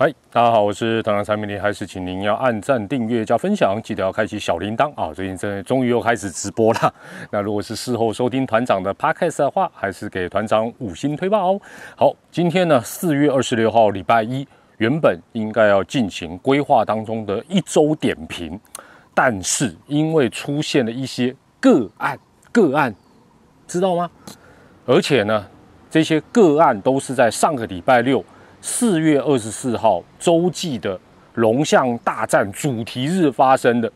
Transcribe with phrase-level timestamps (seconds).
[0.00, 5.12] 嗨，大家好，我是团长产品力，还是请您要按赞、订阅、加分享，记得要开启小铃铛啊！
[5.12, 6.94] 最近真的终于又开始直播了。
[7.32, 11.60] 那如果是事后收听团长的 podcast 的话，还是给团长五星推爆哦。
[11.96, 18.56] 好，今天呢，四月二十六号，礼拜一，原本应该要进行规划当中的一周点评，
[19.12, 22.16] 但是因为出现了一些个案，
[22.52, 22.94] 个案
[23.66, 24.08] 知道吗？
[24.86, 25.44] 而且呢，
[25.90, 28.24] 这些个案都是在上个礼拜六。
[28.60, 30.98] 四月二十四号洲际的
[31.34, 33.90] 龙象大战主题日发生的，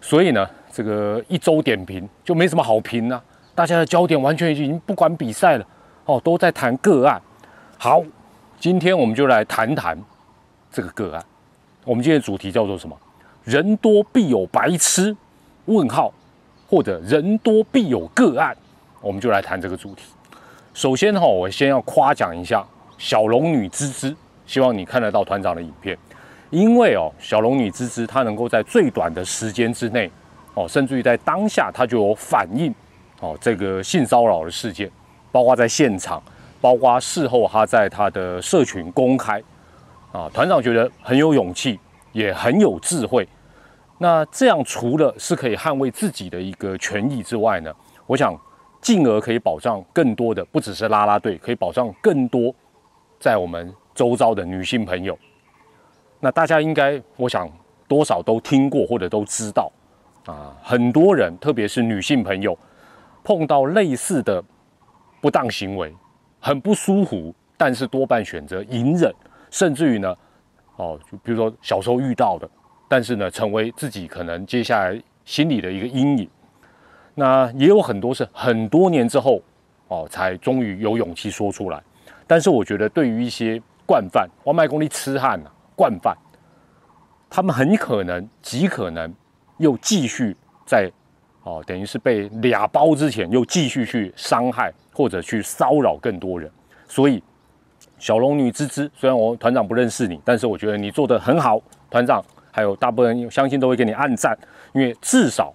[0.00, 3.22] 所以呢，这个一周点评就没什么好评啊。
[3.54, 5.66] 大家的焦点完全已经不管比赛了，
[6.06, 7.20] 哦，都在谈个案。
[7.78, 8.02] 好，
[8.58, 9.98] 今天我们就来谈谈
[10.72, 11.24] 这个个案。
[11.84, 12.96] 我们今天的主题叫做什么？
[13.44, 15.14] 人多必有白痴？
[15.66, 16.12] 问号，
[16.68, 18.56] 或者人多必有个案？
[19.00, 20.04] 我们就来谈这个主题。
[20.74, 22.66] 首先哈，我先要夸奖一下。
[22.98, 24.14] 小龙女芝芝，
[24.46, 25.96] 希望你看得到团长的影片，
[26.50, 30.10] 因为哦，小龙女芝芝她能够在最短的时间之内，
[30.54, 32.74] 哦，甚至于在当下她就有反应，
[33.20, 34.90] 哦，这个性骚扰的事件，
[35.30, 36.22] 包括在现场，
[36.60, 39.42] 包括事后她在她的社群公开，
[40.12, 41.78] 啊，团长觉得很有勇气，
[42.12, 43.28] 也很有智慧。
[43.98, 47.72] 那这样除了是可以捍卫自己的一个权益之外呢，
[48.06, 48.38] 我想
[48.80, 52.54] 进而可以保障更多的，不只是拉拉队，可以保障更多。
[53.26, 55.18] 在我们周遭的女性朋友，
[56.20, 57.50] 那大家应该，我想
[57.88, 59.68] 多少都听过或者都知道
[60.26, 60.54] 啊。
[60.62, 62.56] 很多人，特别是女性朋友，
[63.24, 64.40] 碰到类似的
[65.20, 65.92] 不当行为，
[66.38, 69.12] 很不舒服，但是多半选择隐忍，
[69.50, 70.16] 甚至于呢，
[70.76, 72.48] 哦，就比如说小时候遇到的，
[72.86, 76.30] 但是呢，成为自己可能接下来心里的一个阴影。
[77.16, 79.42] 那也有很多是很多年之后，
[79.88, 81.82] 哦，才终于有勇气说出来。
[82.26, 86.16] 但是我觉得，对于一些惯犯，外卖工地痴汉呐，惯犯，
[87.30, 89.14] 他们很可能极可能
[89.58, 90.90] 又继续在
[91.44, 96.50] 哦，等于是被俩包之前，又继续去伤害或者去骚扰更多人。
[96.88, 97.22] 所以，
[97.98, 104.36] 小龙女芝芝，虽然我团长不认识你，但是我觉得你做的很好，团长还有大部分人相信都会给你按赞，
[104.72, 105.54] 因为至少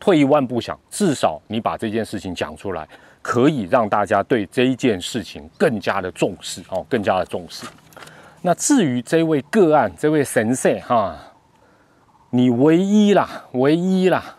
[0.00, 2.88] 退一万步想，至少你把这件事情讲出来。
[3.24, 7.66] 可以让大家对这一件事情更加的重视哦，更加的重视。
[8.42, 11.16] 那至于这位个案，这位神社哈，
[12.28, 14.36] 你唯一啦，唯一啦，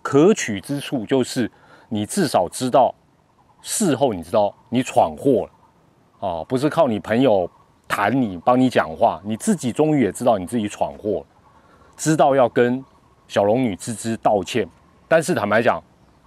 [0.00, 1.50] 可取之处就是
[1.88, 2.94] 你至少知道
[3.60, 5.50] 事后你知道你闯祸了
[6.20, 7.50] 哦，不是靠你朋友
[7.88, 11.26] 谈你帮你讲话，你自己终于也知道你自己闯祸了，
[11.96, 12.84] 知道要跟
[13.26, 14.68] 小龙女吱吱道歉。
[15.08, 15.82] 但是坦白讲。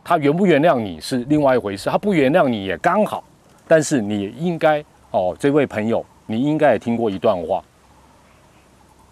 [0.07, 3.21] 他原不原谅你是另外一回事，他不原谅你也刚好，
[3.67, 4.81] 但是你应该
[5.11, 7.61] 哦，这位朋友，你应该也听过一段话。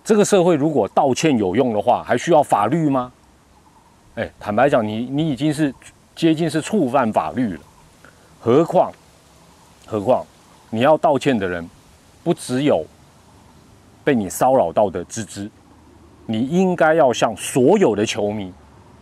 [0.06, 3.12] 这个社会如果道歉有用的话，还需要法律吗？
[4.16, 5.76] 哎，坦白讲，你你已经是
[6.16, 7.60] 接近是触犯法律了，
[8.40, 8.90] 何况
[9.86, 10.26] 何况
[10.70, 11.70] 你要道歉的人
[12.24, 12.86] 不只有
[14.02, 15.52] 被你骚扰到的芝芝，
[16.26, 18.54] 你应该要向所有的球迷。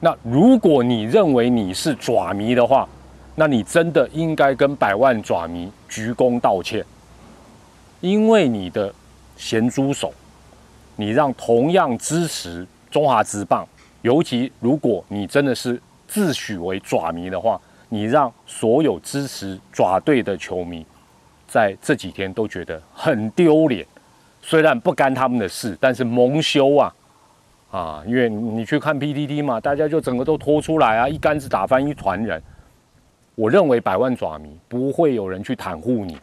[0.03, 2.85] 那如果你认为你是爪迷的话，
[3.35, 6.83] 那你真的应该跟百万爪迷鞠躬道歉，
[8.01, 8.93] 因为你的
[9.37, 10.13] 咸猪手，
[10.97, 13.65] 你让同样支持中华职棒，
[14.01, 20.85] 尤其如果你真的是自诩为爪迷的话，你让所有支持爪队的球迷，
[21.47, 23.87] 在这几天都觉得很丢脸。
[24.41, 26.93] 虽然不干他们的事，但是蒙羞啊。
[27.73, 32.39] 啊，因为你去看 PTT 嘛，大家就整个都拖出来啊，一竿子打翻一团人。
[33.33, 36.19] 我认为百万爪迷不会有人去袒护你，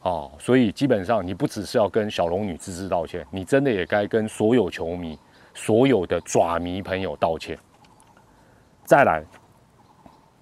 [0.00, 5.18] 哦，所以基本上你不只是要跟小龙女吱吱道歉，你真的也该跟所有球迷、
[5.52, 7.58] 所有的爪迷朋友道歉。
[8.82, 9.22] 再来，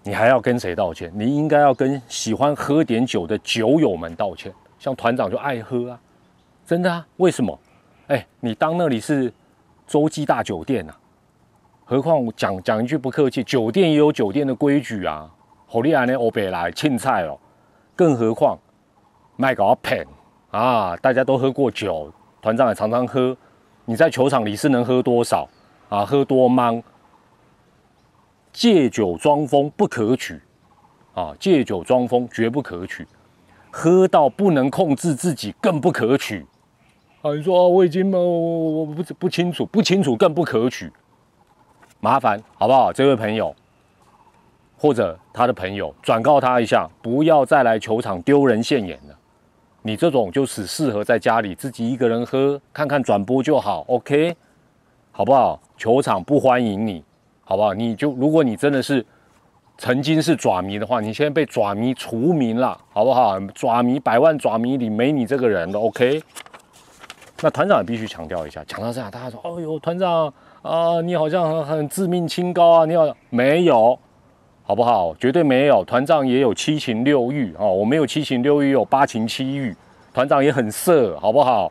[0.05, 1.11] 你还要跟谁道歉？
[1.13, 4.55] 你应该要跟喜欢喝点酒的酒友们道歉。
[4.79, 6.01] 像团长就爱喝啊，
[6.65, 7.05] 真的啊？
[7.17, 7.59] 为什么？
[8.07, 9.33] 哎，你当那里是？
[9.87, 10.95] 洲际大酒店呐，
[11.85, 15.31] 何况讲讲一句不客气，酒店也有酒店的规矩啊。
[15.67, 17.39] 好厉害呢，欧北来庆菜哦，
[17.95, 18.59] 更何况
[19.37, 20.07] 卖搞骗
[20.51, 20.97] 啊！
[20.97, 23.37] 大家都喝过酒，团长也常常喝。
[23.85, 25.49] 你在球场里是能喝多少
[25.89, 26.05] 啊？
[26.05, 26.83] 喝多มั้？
[28.53, 30.41] 借酒装疯不可取
[31.15, 31.35] 啊！
[31.39, 33.07] 借酒装疯绝不可取，
[33.71, 36.47] 喝到不能控制自己更不可取。
[37.25, 37.33] 啊！
[37.35, 40.93] 你说我已经我我不不清楚，不清楚更不可取，
[41.99, 42.93] 麻烦好不好？
[42.93, 43.55] 这位朋友
[44.77, 49.19] 或者他的朋友转告他一下，不要再来球场丢人现眼了。
[49.81, 54.37] 你这种就是适合在家里自己一个人喝，看看转播就好，OK，
[55.11, 55.59] 好不好？
[55.79, 57.03] 球场不欢迎你，
[57.45, 57.73] 好不好？
[57.73, 59.03] 你就如果你真的是
[59.79, 63.41] 曾经是爪迷的话，你现在被爪迷除名了，好不好？
[63.55, 66.23] 爪迷百万爪迷里没你这个人的，OK。
[67.45, 70.33] 那团长也必须强调一下，强调这样，大家说，哦呦，团长
[70.63, 73.99] 啊，你好像很很自命清高啊，你好没有，
[74.63, 75.15] 好不好？
[75.17, 79.77] 绝对没有，团长也有七情六欲哦，我没有七情六欲，有八情七欲。
[80.15, 81.71] 团长也很色，好不好？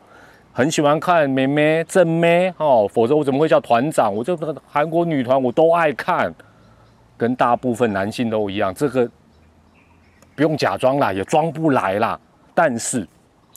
[0.52, 4.14] 很喜欢看妹妹正妹哦，否则我怎么会叫团长？
[4.14, 6.32] 我这个韩国女团我都爱看，
[7.16, 9.10] 跟大部分男性都一样，这个
[10.36, 12.16] 不用假装啦，也装不来啦。
[12.54, 13.04] 但是。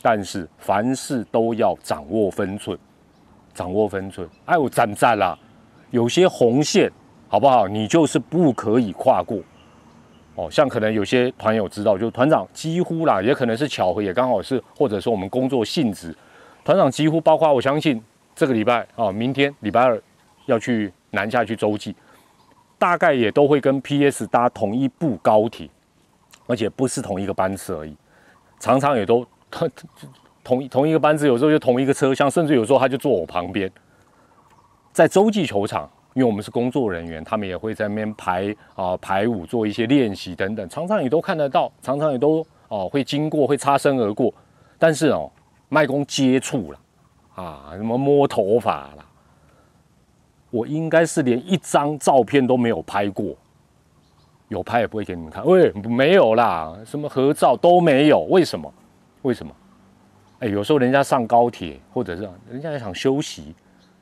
[0.02, 2.78] 但是凡事都要掌握分寸，
[3.54, 4.28] 掌握分寸。
[4.46, 5.38] 哎，我赞赞啦，
[5.90, 6.92] 有些红线，
[7.28, 7.68] 好不好？
[7.68, 9.40] 你就是不可以跨过。
[10.36, 16.16] 哦，像可能有些团友知道，就团长几乎啦，也可能是巧合，也刚好是，或者说我们工作性质，
[16.64, 18.00] 团长几乎包括我相信
[18.36, 20.00] 这个礼拜啊，明天礼拜二
[20.46, 21.96] 要去南下去洲际，
[22.78, 25.68] 大概也都会跟 PS 搭同一部高铁，
[26.46, 27.98] 而且不是同一个班次而已，
[28.60, 29.26] 常常也都。
[29.50, 29.70] 他
[30.44, 33.72] 同同一个班子，有时候就同一个车厢，甚至有时候他就坐我旁边。
[34.92, 44.34] 在洲际球场，因为我们是工作人员，他们也会在那边排啊排舞，做一些练习等等，常常也都看得到，常常也都哦会经过，会擦身而过。
[44.80, 45.30] 但是哦，
[45.70, 46.80] 麦公接触了
[47.36, 49.06] 啊，什么摸头发了，
[50.50, 53.36] 我应该是连一张照片都没有拍过，
[54.48, 55.46] 有拍也不会给你们看。
[55.46, 58.74] 喂，没有啦，什么合照都没有，为什么？
[59.28, 59.54] 为什么？
[60.40, 63.54] 哎，有时候人家上高铁，或者是人家也想休息，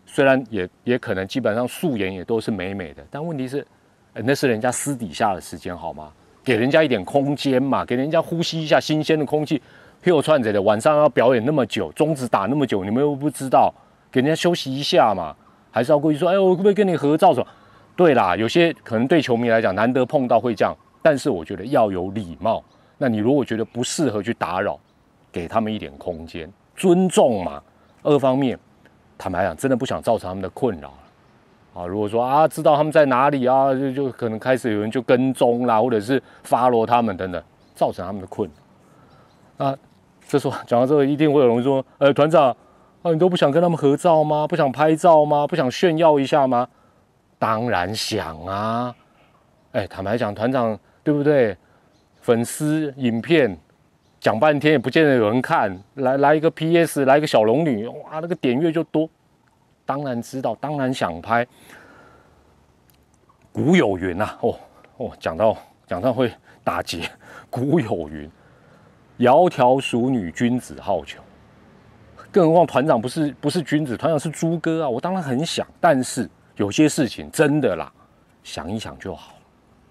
[0.06, 3.66] 虽然也也可能基本上素颜也都是美美的，但问题是，
[4.14, 6.12] 那是人家私底下的时间，好吗？
[6.44, 9.60] 给人家一点空间嘛，给人家呼吸一下新鲜的空气。
[10.04, 13.74] 又串着的，晚上要表演那么久，中指打那么久，你们又不知道，
[14.12, 15.36] 给人家休息一下嘛？
[15.72, 17.34] 还是要过去说，哎，我可不可以跟你合照？
[17.34, 17.48] 什么？
[17.96, 22.64] 对啦，有些可能对球迷来讲难得碰到会这样，但是我觉得要有礼貌。
[23.00, 24.80] 那你如果觉得不适合去打扰，
[25.36, 27.62] 给他们一点空间，尊重嘛。
[28.04, 28.58] 二方面，
[29.18, 30.94] 坦白讲，真的不想造成他们的困扰
[31.74, 37.44] 啊，如果说啊，知道他们在哪里啊，就就可能开始有人就跟踪啦，或者是发罗他们等等，
[37.74, 38.50] 造成他们的困
[39.58, 39.66] 扰。
[39.66, 39.78] 啊，
[40.26, 42.56] 这时候讲到这个，一定会有人说：“呃，团长
[43.02, 44.48] 啊，你都不想跟他们合照吗？
[44.48, 45.46] 不想拍照吗？
[45.46, 46.66] 不想炫耀一下吗？”
[47.38, 48.96] 当然想啊。
[49.74, 51.58] 哎，坦白讲，团长对不对？
[52.22, 53.60] 粉丝影片。
[54.26, 57.06] 讲半天也不见得有人看，来来一个 P.S.
[57.06, 59.08] 来一个小龙女，哇，那个点阅就多。
[59.86, 61.46] 当然知道，当然想拍。
[63.54, 64.58] 古有云呐，哦
[64.98, 65.56] 哦，讲到
[65.86, 66.34] 讲到会
[66.64, 67.08] 打结。
[67.52, 68.28] 古有云，
[69.20, 71.18] 窈窕淑女，君子好逑。
[72.32, 74.90] 更何况团长不是不是君子，团长是猪哥啊。
[74.90, 77.94] 我当然很想，但是有些事情真的啦，
[78.42, 79.36] 想一想就好，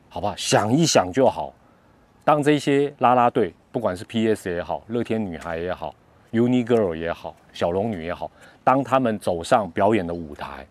[0.09, 0.35] 好不好？
[0.37, 1.55] 想一想就好。
[2.25, 3.55] 当这些啦啦队。
[3.75, 4.49] 不管是 P.S.
[4.49, 5.93] 也好，乐天女孩也好
[6.31, 8.31] ，Uni Girl 也好，小龙女也好，
[8.63, 10.65] 当他们走上表演的舞台，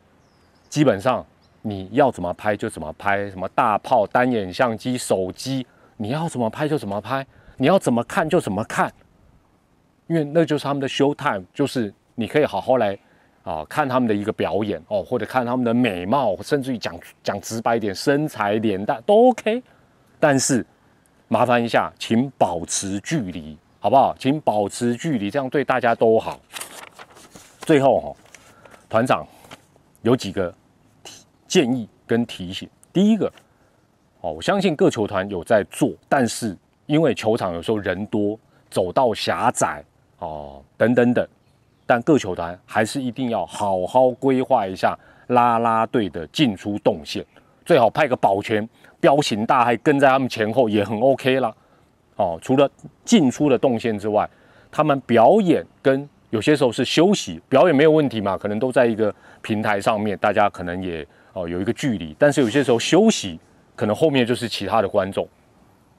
[0.69, 1.25] 基本上
[1.61, 5.67] 你要怎么拍就怎么拍，什么大炮、单眼相机、手机，
[5.97, 7.27] 你要怎么拍就怎么拍，
[7.57, 8.89] 你要怎么看就怎么看，
[10.07, 12.97] 因为那就是他们的 show time，就是你可以好好来
[13.43, 19.61] 啊看他们的一个表演哦，或者看他们的美貌，甚至于讲讲直白一点，身材、脸蛋都 OK，
[20.21, 20.65] 但是。
[21.33, 24.15] 麻烦一下，请保持距离，好不好？
[24.19, 26.39] 请保持距离，这样对大家都好。
[27.61, 28.15] 最后哈，
[28.87, 29.25] 团长
[30.03, 30.53] 有几个
[31.47, 32.69] 建议跟提醒。
[32.93, 33.25] 第一个，
[34.21, 39.83] 哦，我相信各球团有在做，但是因为球场有时候人多，走道狭窄
[40.19, 41.27] 哦，等等等，
[41.87, 44.95] 但各球团还是一定要好好规划一下
[45.29, 47.25] 拉拉队的进出动线，
[47.65, 48.69] 最好派个保全。
[49.03, 51.53] 彪形大汉跟在他们前后也很 OK 啦。
[52.15, 52.69] 哦，除了
[53.03, 54.29] 进出的动线之外，
[54.71, 63.37] 他们表演跟有些时候是休息，表演没有问题嘛，可能都在一个平台上面，大家可能也哦有一个距离，但是有些时候休息，
[63.75, 65.27] 可能后面就是其他的观众。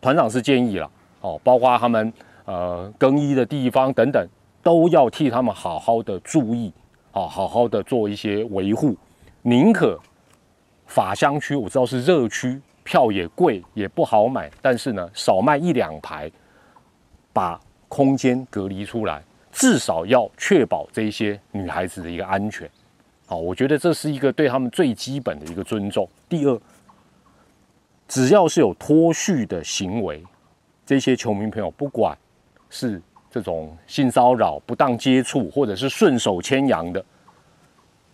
[0.00, 2.11] 团长是建议了，哦，包括他们
[2.46, 4.26] 呃更衣的地方等等，
[4.62, 6.73] 都要替他们好好的注意，
[7.12, 8.96] 哦，好好的做一些维护，
[9.42, 10.00] 宁可
[10.87, 12.58] 法香区我知道是热区。
[12.85, 16.31] 票也贵，也不好买，但是呢，少卖一两排，
[17.33, 22.71] 把空间隔离出来，至少要确保这些女孩子的一个安全。
[23.26, 26.07] 好，我觉得这是一个对他们最基本的一个尊重。
[26.29, 26.61] 第二，
[28.07, 30.23] 只要是有脱序的行为，
[30.85, 32.17] 这些球迷朋友，不管
[32.69, 33.00] 是
[33.31, 37.03] 这种性骚扰、不当接触或者是顺手牵羊的，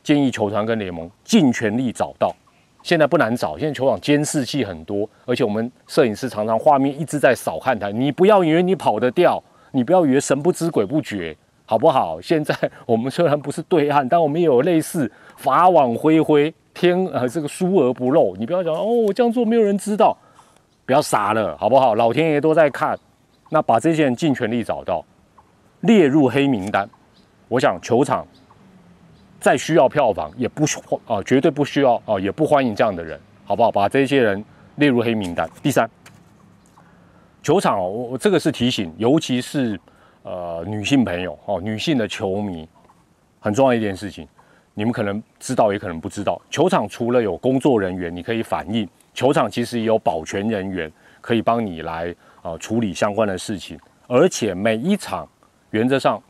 [0.05, 2.33] 建议球团跟联盟尽全力找到。
[2.83, 7.93] 现在不难找，现在球场监视器很多，而且我们摄影师常常画面一直在扫看台。
[7.93, 12.21] 你不要以为你跑得掉，你不要以为神不知鬼不觉，好不好？
[12.21, 12.55] 现在
[12.87, 18.35] 我们虽然不是对岸，但我们也有类似法网恢恢，天呃这个疏而不漏。
[18.37, 20.17] 你不要讲哦，我这样做没有人知道，
[20.87, 21.95] 不要傻了，好不好？
[21.95, 22.99] 老天爷都在看。
[23.51, 25.05] 那把这些人尽全力找到，
[25.81, 26.89] 列入黑名单。
[27.49, 28.27] 我想球场。
[29.41, 33.73] 再需要票房，也不需啊，绝对不需要啊，也不欢迎这样的人，好不好？
[33.73, 34.45] 把这些人
[34.77, 35.49] 列入黑名单。
[35.63, 35.89] 第三，
[37.43, 39.81] 球场哦，我这个是提醒，尤其是
[40.23, 42.69] 呃女性朋友哦，女性的球迷，
[43.41, 44.29] 很重要一件事情，
[44.75, 46.41] 你们可能知道，也可能不知道。
[46.51, 50.93] 球场除了有工作人员，你可以反映，球场其实也有保全人员
[51.23, 55.27] 可以帮你来啊处理相关的事情，而且每一场
[55.71, 56.23] 原则上。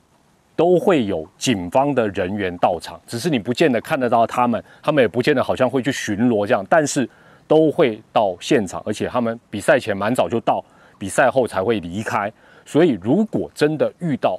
[0.61, 7.09] 都会有警方的人员到场，只是你不见得看得到他们，他们也不见得好像会去巡逻这样，但是
[7.49, 10.63] 都会到现场，而且他们比赛前蛮早就到，
[10.99, 12.31] 比赛后才会离开。
[12.67, 14.39] 所以如果真的遇到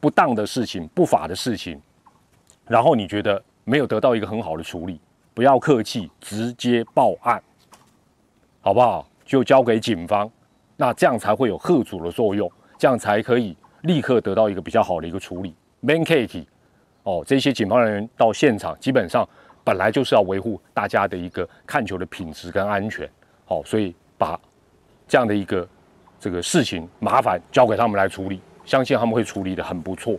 [0.00, 1.78] 不当的事情、不法的事情，
[2.66, 4.98] 然后你觉得没有得到一个很好的处理，
[5.34, 7.42] 不要客气，直接报案，
[8.62, 9.06] 好不好？
[9.26, 10.30] 就交给警方，
[10.78, 13.54] 那这样才会有贺阻的作用，这样才可以。
[13.86, 15.54] 立刻得到一个比较好的一个处理。
[15.80, 16.44] Man Kate，
[17.04, 19.26] 哦，这些警方人员到现场，基本上
[19.62, 23.08] 本来就是要维护大家的一个看球的品质跟安全，
[23.44, 24.38] 好，所以把
[25.06, 25.68] 这样的一个
[26.18, 30.18] 这个事情麻烦交给他们来处理，相信他们会处理的很不错。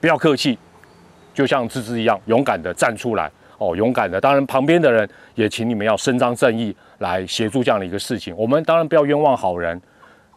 [0.00, 0.58] 不要客气，
[1.34, 4.20] 就像芝芝一样，勇敢的站出来，哦，勇敢的。
[4.20, 8.34] 当然，旁边的人也请你们要伸张正义来协助这样的一个事情。
[8.36, 9.80] 我们当然不要冤枉好人。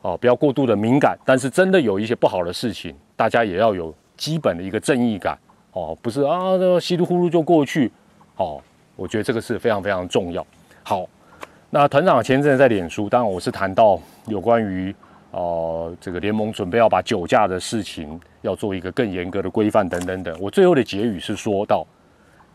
[0.07, 5.37] 哦，不要过度的敏感，但是真的有一些不好的事情，大家也要有基本的一个正义感。
[5.73, 7.91] 哦，不是啊，稀里糊涂就过去。
[8.37, 8.61] 哦，
[8.95, 10.47] 我觉得这个是非常非常重要。
[10.81, 11.05] 好，
[11.69, 14.95] 那团长前阵在脸书，当然我是谈到有关于
[15.31, 20.33] 哦这个联盟准备要把酒驾的事情要做一个更严格的规范等等等。
[20.39, 21.85] 我最后的结语是说到，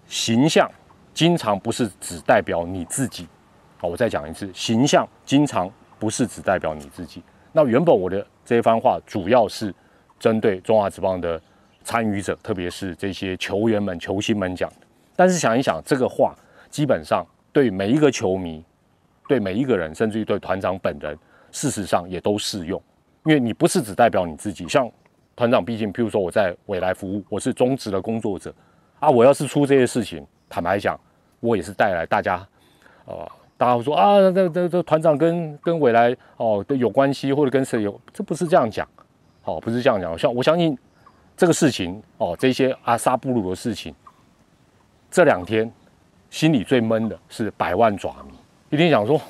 [0.06, 0.66] 形象
[1.12, 3.28] 经常不是只代表你自己。
[3.76, 7.22] 好，我再讲一次，形象经常不是只代表你自己。
[7.52, 9.74] 那原本我的这一番话主要是
[10.18, 11.40] 针对中华职棒的
[11.84, 14.76] 参与者，特别是这些球员们、球星们讲的。
[15.14, 16.34] 但是想一想，这个话
[16.70, 18.64] 基本上对每一个球迷、
[19.28, 21.16] 对每一个人，甚至于对团长本人，
[21.50, 22.80] 事实上也都适用。
[23.24, 24.90] 因为你不是只代表你自己，像
[25.36, 28.54] 团长，毕竟，譬如说我在未来服务，我是中职的工作者
[28.98, 30.98] 啊，我要是出这些事情，坦白讲，
[31.40, 32.46] 我也是带来大家，
[33.04, 33.30] 呃。
[33.62, 38.00] 大家会说啊，这这这团长跟跟未来哦有关系，或者跟谁有？
[38.12, 38.84] 这不是这样讲，
[39.44, 40.18] 哦，不是这样讲。
[40.18, 40.76] 像我相信
[41.36, 43.94] 这个事情哦，这些阿萨布鲁的事情，
[45.12, 45.70] 这两天
[46.28, 48.34] 心里最闷的是百万爪迷，
[48.70, 49.20] 一定想说，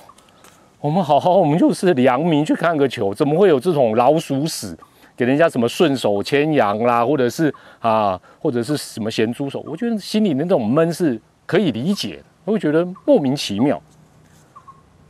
[0.80, 4.74] 我们好好，我们就是良民去看个球，怎么会有这种老鼠屎
[5.14, 9.62] 给人家什么顺手牵羊啦，或者是啊，或者是什么咸猪手？
[9.66, 13.78] 我觉得心里那种闷是可以理解的，我会觉得莫名其妙。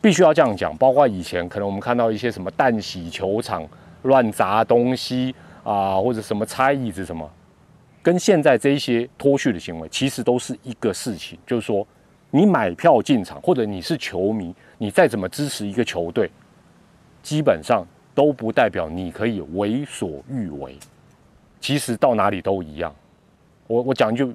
[0.02, 3.64] 必须要这样讲，包括以前可能我们看到一些什么蛋洗球场
[4.02, 5.32] 乱砸东西
[5.62, 7.30] 啊，或者什么拆椅子什么，
[8.02, 11.86] 跟现在这些脱序的行为，其实都是一个事情，就是说
[12.32, 16.28] 你买票进场，或者你是球迷，你再怎么支持一个球队，
[17.22, 20.76] 基本上都不代表你可以为所欲为。
[21.60, 22.92] 其实到哪里都一样。
[23.68, 24.32] 我我讲就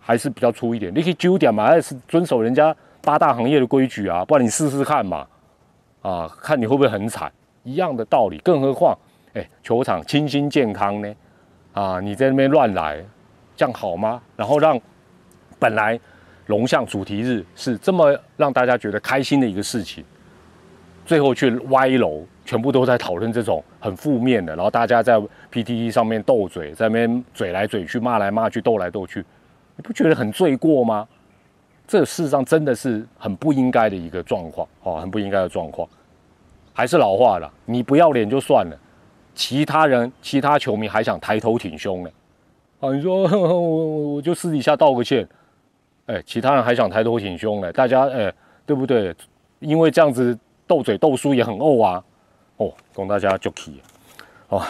[0.00, 2.74] 还是比较粗一点，你可以九点嘛，还是遵守人家。
[3.02, 5.26] 八大行业的规矩啊，不然你试试看嘛，
[6.00, 7.30] 啊，看你会不会很惨，
[7.64, 8.38] 一样的道理。
[8.38, 8.96] 更何况，
[9.34, 11.14] 哎，球场清新健康呢，
[11.72, 13.04] 啊，你在那边乱来，
[13.56, 14.22] 这样好吗？
[14.36, 14.80] 然后让
[15.58, 15.98] 本来
[16.46, 20.04] 龙象主题日是这么让大家觉得开心的一个事情，
[21.04, 25.20] 最后却歪楼，全部都在讨论这种很负面的，然后大家在
[25.52, 29.24] PTT 上面斗嘴，在那边嘴来嘴去，骂来骂去，斗来斗去，
[29.76, 31.08] 你不觉得很罪过吗？
[31.92, 35.86] 这事实上真的是很不应该的一个状况，哦，很不应该的状况。
[36.72, 38.74] 还是老话了，你不要脸就算了，
[39.34, 42.08] 其他人、其他球迷还想抬头挺胸呢。
[42.80, 45.28] 啊，你说 我我就私底下道个歉，
[46.06, 48.32] 哎，其他人还想抬头挺胸呢，大家哎，
[48.64, 49.14] 对不对？
[49.58, 50.34] 因为这样子
[50.66, 52.02] 斗嘴斗输也很怄啊。
[52.56, 53.82] 哦，供大家就可以。
[54.48, 54.62] 哦，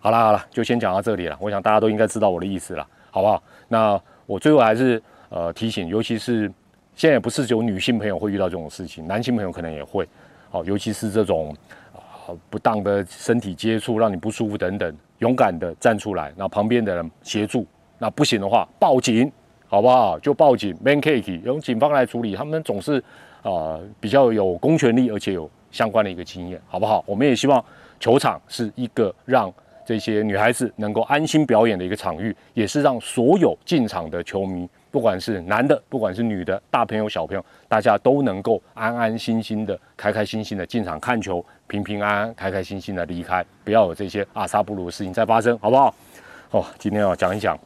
[0.00, 1.36] 好了好了，就先讲到这里了。
[1.42, 3.42] 我想大家都应该知道我的意思了，好不好？
[3.68, 6.50] 那我最后还是呃提醒，尤其是。
[6.94, 10.06] 现在也不是只有女性朋友会遇到这种事情，男性朋友可能也会，
[10.50, 11.56] 哦，尤其是这种
[11.94, 17.66] 啊不当的身体接触让你不舒服等等，勇敢的站出来，那旁边的人协助，
[17.98, 19.30] 那不行的话报警，
[19.66, 20.18] 好不好？
[20.18, 23.02] 就报警，man cake，由警方来处理，他们总是
[23.42, 27.02] 啊比较有公权力，而且有相关的一个经验，好不好？
[27.06, 27.64] 我们也希望
[27.98, 29.50] 球场是一个让
[29.86, 34.68] 这些女孩子能够安心表演的一个场域，也是让所有进场的球迷。
[34.90, 45.94] 不管是男的，不管是女的，大朋友小朋友，大家都能够安安心心的、开开心心的进场看球，平平安安、开开心心的离开，不要有这些阿萨布鲁的事情再发生，好不好？
[46.50, 47.56] 哦，今天要讲一讲，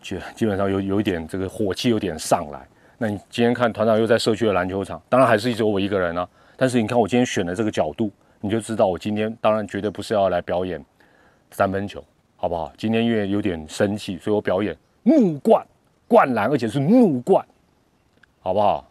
[0.00, 2.60] 基基本上有有一点这个火气有点上来。
[2.96, 6.28] 那你今天看团长又在社区的篮球场，当然还是只有我一个人啊。
[6.56, 8.08] 但是你看我今天选的这个角度，
[8.40, 10.82] 你就知道我今天当然绝对不是要来表演
[11.50, 12.02] 三分球，
[12.36, 12.72] 好不好？
[12.78, 15.66] 今天因为有点生气，所以我表演木冠。
[16.14, 17.44] 灌篮，而且是怒灌，
[18.40, 18.88] 好不好？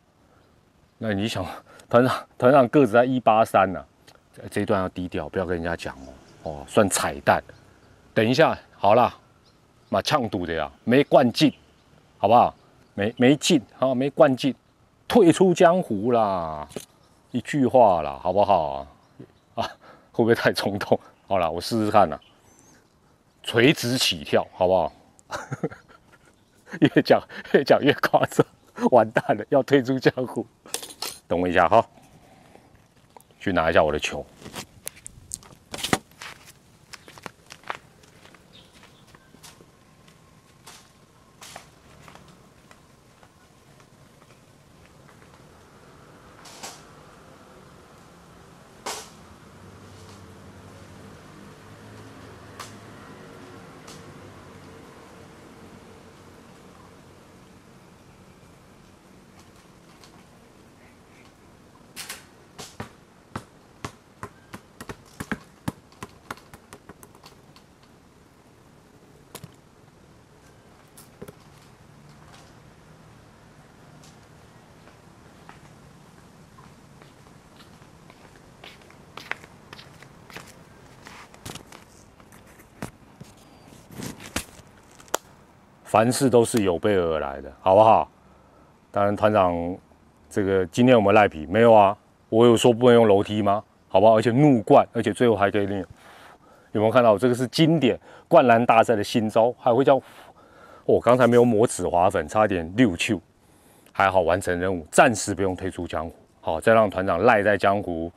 [0.98, 1.46] 那你想，
[1.89, 3.82] 团长团长个子在一八三呢，
[4.51, 6.12] 这一段要低调，不要跟人家讲哦。
[6.44, 7.42] 哦，算彩蛋。
[8.13, 9.10] 等一下，好了，
[9.88, 11.50] 马呛赌的呀，没灌进，
[12.18, 12.53] 好不好？
[12.94, 14.53] 没没进，啊，没灌进，
[15.08, 16.68] 退出江湖啦，
[17.32, 18.86] 一句话啦，好不好？
[19.56, 19.63] 啊，
[20.12, 21.00] 会不会太冲动？
[21.30, 22.20] 好了，我试试看呐，
[23.44, 24.92] 垂直起跳，好不好？
[26.80, 27.22] 越讲
[27.53, 28.46] 越讲越夸张，
[28.92, 30.46] 完蛋了，要退出江湖。
[31.27, 31.86] 等我一下哈，
[33.39, 34.25] 去拿一下我的球。
[85.93, 88.10] 凡事都是有备而来的，好不好？
[88.89, 89.77] 当然，团长，
[90.27, 91.95] 这个今天我们赖皮没有啊？
[92.29, 93.63] 我有说不能用楼梯吗？
[93.89, 94.17] 好不好？
[94.17, 95.75] 而且怒灌，而且最后还可以那
[96.71, 97.15] 有没有看到？
[97.15, 97.95] 这个是经典
[98.27, 100.01] 灌篮大赛的新招，还会叫……
[100.84, 103.21] 我刚才没有抹紫滑粉，差点六球，
[103.91, 106.15] 还好完成任务，暂时不用退出江湖。
[106.41, 108.12] 好，再让团长赖在江湖。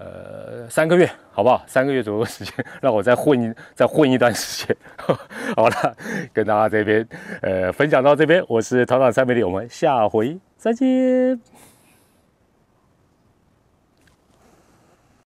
[0.00, 1.62] 呃，三个月，好不好？
[1.66, 4.74] 三个月左右时间，让我再混一 再混一段时间。
[5.54, 5.96] 好了，
[6.32, 7.06] 跟大家这边
[7.42, 11.38] 呃分享到这边，我是团长三美丽，我们下回再见。